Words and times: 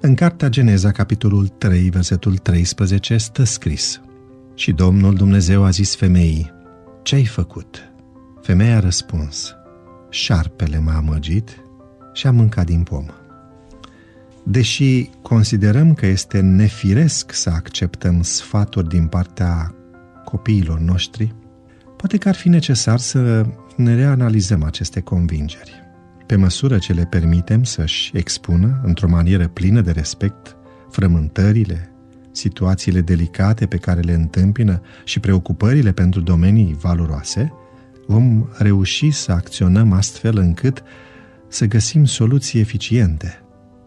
În 0.00 0.14
cartea 0.14 0.48
Geneza, 0.48 0.90
capitolul 0.90 1.48
3, 1.48 1.90
versetul 1.90 2.36
13, 2.36 3.16
stă 3.16 3.44
scris 3.44 4.00
Și 4.54 4.72
Domnul 4.72 5.14
Dumnezeu 5.14 5.64
a 5.64 5.70
zis 5.70 5.96
femeii, 5.96 6.52
Ce-ai 7.02 7.24
făcut? 7.24 7.92
Femeia 8.42 8.76
a 8.76 8.80
răspuns, 8.80 9.54
Șarpele 10.10 10.78
m-a 10.78 10.96
amăgit 10.96 11.64
și 12.12 12.26
a 12.26 12.30
mâncat 12.30 12.66
din 12.66 12.82
pomă. 12.82 13.14
Deși 14.42 15.10
considerăm 15.22 15.94
că 15.94 16.06
este 16.06 16.40
nefiresc 16.40 17.32
să 17.32 17.50
acceptăm 17.50 18.22
sfaturi 18.22 18.88
din 18.88 19.06
partea 19.06 19.74
copiilor 20.24 20.78
noștri, 20.78 21.34
poate 21.96 22.16
că 22.16 22.28
ar 22.28 22.34
fi 22.34 22.48
necesar 22.48 22.98
să 22.98 23.46
ne 23.76 23.94
reanalizăm 23.94 24.62
aceste 24.62 25.00
convingeri. 25.00 25.87
Pe 26.28 26.36
măsură 26.36 26.78
ce 26.78 26.92
le 26.92 27.04
permitem 27.04 27.64
să-și 27.64 28.10
expună, 28.16 28.80
într-o 28.84 29.08
manieră 29.08 29.48
plină 29.48 29.80
de 29.80 29.90
respect, 29.90 30.56
frământările, 30.90 31.92
situațiile 32.32 33.00
delicate 33.00 33.66
pe 33.66 33.76
care 33.76 34.00
le 34.00 34.12
întâmpină 34.12 34.80
și 35.04 35.20
preocupările 35.20 35.92
pentru 35.92 36.20
domenii 36.20 36.76
valoroase, 36.80 37.52
vom 38.06 38.48
reuși 38.58 39.10
să 39.10 39.32
acționăm 39.32 39.92
astfel 39.92 40.36
încât 40.36 40.82
să 41.48 41.66
găsim 41.66 42.04
soluții 42.04 42.60
eficiente 42.60 43.42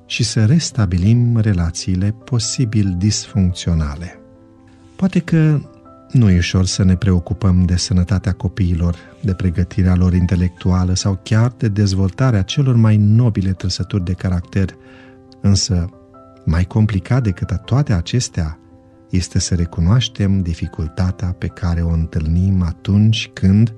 și 0.06 0.24
să 0.24 0.46
restabilim 0.46 1.38
relațiile 1.38 2.16
posibil 2.26 2.96
disfuncționale. 2.98 4.20
Poate 4.96 5.20
că 5.20 5.60
nu 6.12 6.30
e 6.30 6.38
ușor 6.38 6.66
să 6.66 6.84
ne 6.84 6.96
preocupăm 6.96 7.66
de 7.66 7.76
sănătatea 7.76 8.32
copiilor, 8.32 8.96
de 9.22 9.34
pregătirea 9.34 9.96
lor 9.96 10.14
intelectuală 10.14 10.94
sau 10.94 11.20
chiar 11.24 11.54
de 11.58 11.68
dezvoltarea 11.68 12.42
celor 12.42 12.76
mai 12.76 12.98
nobile 12.98 13.52
trăsături 13.52 14.04
de 14.04 14.14
caracter, 14.14 14.76
însă 15.42 15.90
mai 16.46 16.66
complicat 16.66 17.24
decât 17.24 17.62
toate 17.66 17.94
acestea 17.94 18.60
este 19.10 19.40
să 19.40 19.56
recunoaștem 19.56 20.42
dificultatea 20.42 21.36
pe 21.38 21.48
care 21.48 21.82
o 21.82 21.90
întâlnim 21.90 22.62
atunci 22.62 23.30
când, 23.34 23.74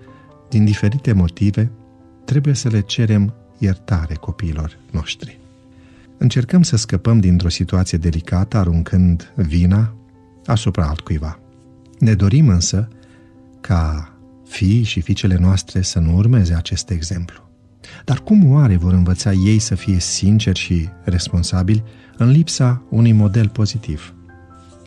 din 0.49 0.65
diferite 0.65 1.13
motive, 1.13 1.71
trebuie 2.25 2.53
să 2.53 2.69
le 2.69 2.79
cerem 2.79 3.33
iertare 3.57 4.13
copiilor 4.13 4.77
noștri. 4.91 5.39
Încercăm 6.17 6.63
să 6.63 6.75
scăpăm 6.75 7.19
dintr-o 7.19 7.49
situație 7.49 7.97
delicată 7.97 8.57
aruncând 8.57 9.33
vina 9.35 9.95
asupra 10.45 10.85
altcuiva. 10.85 11.42
Ne 12.03 12.13
dorim 12.13 12.49
însă 12.49 12.87
ca 13.61 14.13
fiii 14.45 14.83
și 14.83 15.01
fiicele 15.01 15.37
noastre 15.39 15.81
să 15.81 15.99
nu 15.99 16.15
urmeze 16.15 16.53
acest 16.53 16.89
exemplu. 16.89 17.49
Dar 18.05 18.17
cum 18.17 18.51
oare 18.51 18.75
vor 18.77 18.93
învăța 18.93 19.31
ei 19.31 19.59
să 19.59 19.75
fie 19.75 19.99
sinceri 19.99 20.59
și 20.59 20.89
responsabili 21.03 21.83
în 22.17 22.29
lipsa 22.29 22.83
unui 22.89 23.11
model 23.11 23.49
pozitiv? 23.49 24.13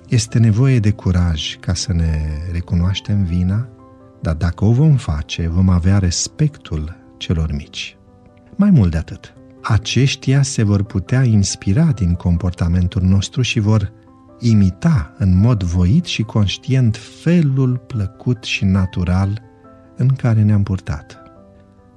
Este 0.09 0.39
nevoie 0.39 0.79
de 0.79 0.91
curaj 0.91 1.57
ca 1.61 1.75
să 1.75 1.93
ne 1.93 2.21
recunoaștem 2.53 3.25
vina, 3.25 3.69
dar 4.23 4.35
dacă 4.35 4.65
o 4.65 4.73
vom 4.73 4.97
face, 4.97 5.49
vom 5.49 5.69
avea 5.69 5.99
respectul 5.99 6.97
celor 7.17 7.53
mici. 7.53 7.97
Mai 8.57 8.71
mult 8.71 8.91
de 8.91 8.97
atât, 8.97 9.35
aceștia 9.63 10.43
se 10.43 10.63
vor 10.63 10.83
putea 10.83 11.23
inspira 11.23 11.85
din 11.85 12.15
comportamentul 12.15 13.03
nostru 13.03 13.43
și 13.43 13.61
vor 13.61 13.93
imita 14.39 15.15
în 15.19 15.39
mod 15.39 15.63
voit 15.63 16.05
și 16.05 16.23
conștient 16.23 16.97
felul 16.97 17.77
plăcut 17.77 18.45
și 18.45 18.65
natural 18.65 19.43
în 19.97 20.09
care 20.09 20.43
ne-am 20.43 20.63
purtat. 20.63 21.23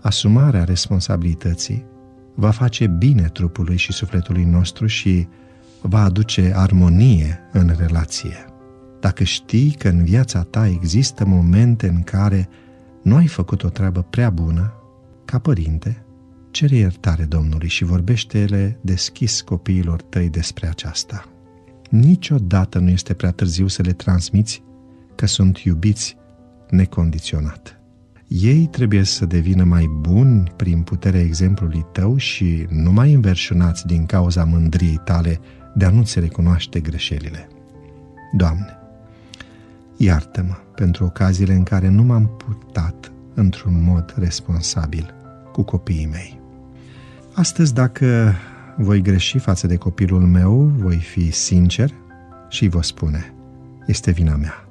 Asumarea 0.01 0.63
responsabilității 0.63 1.85
va 2.35 2.51
face 2.51 2.87
bine 2.87 3.21
trupului 3.21 3.77
și 3.77 3.91
sufletului 3.91 4.43
nostru 4.43 4.85
și 4.85 5.27
va 5.81 6.03
aduce 6.03 6.51
armonie 6.55 7.39
în 7.51 7.73
relație. 7.77 8.45
Dacă 8.99 9.23
știi 9.23 9.71
că 9.71 9.89
în 9.89 10.03
viața 10.03 10.41
ta 10.41 10.67
există 10.67 11.25
momente 11.25 11.87
în 11.87 12.03
care 12.03 12.49
nu 13.01 13.15
ai 13.15 13.27
făcut 13.27 13.63
o 13.63 13.69
treabă 13.69 14.05
prea 14.09 14.29
bună, 14.29 14.73
ca 15.25 15.39
părinte, 15.39 16.05
cere 16.51 16.75
iertare 16.75 17.23
Domnului 17.23 17.67
și 17.67 17.83
vorbește-le 17.83 18.79
deschis 18.81 19.41
copiilor 19.41 20.01
tăi 20.01 20.29
despre 20.29 20.67
aceasta. 20.67 21.25
Niciodată 21.89 22.79
nu 22.79 22.89
este 22.89 23.13
prea 23.13 23.31
târziu 23.31 23.67
să 23.67 23.81
le 23.81 23.91
transmiți 23.91 24.63
că 25.15 25.25
sunt 25.25 25.57
iubiți 25.57 26.17
necondiționat. 26.69 27.79
Ei 28.27 28.65
trebuie 28.65 29.03
să 29.03 29.25
devină 29.25 29.63
mai 29.63 29.89
buni 29.99 30.53
prin 30.55 30.81
puterea 30.81 31.21
exemplului 31.21 31.85
tău 31.91 32.17
și 32.17 32.65
nu 32.69 32.91
mai 32.91 33.13
înverșunați 33.13 33.85
din 33.85 34.05
cauza 34.05 34.43
mândriei 34.43 35.01
tale 35.03 35.39
de 35.75 35.85
a 35.85 35.89
nu-ți 35.89 36.19
recunoaște 36.19 36.79
greșelile. 36.79 37.47
Doamne, 38.31 38.77
iartă-mă 39.97 40.55
pentru 40.75 41.05
ocaziile 41.05 41.53
în 41.53 41.63
care 41.63 41.89
nu 41.89 42.03
m-am 42.03 42.27
purtat 42.37 43.11
într-un 43.33 43.83
mod 43.83 44.13
responsabil 44.17 45.13
cu 45.51 45.61
copiii 45.61 46.09
mei. 46.11 46.39
Astăzi, 47.33 47.73
dacă 47.73 48.35
voi 48.81 49.01
greși 49.01 49.37
față 49.37 49.67
de 49.67 49.75
copilul 49.75 50.21
meu, 50.21 50.71
voi 50.77 50.97
fi 50.97 51.31
sincer 51.31 51.93
și 52.49 52.67
vă 52.67 52.81
spune, 52.81 53.33
este 53.85 54.11
vina 54.11 54.35
mea. 54.35 54.68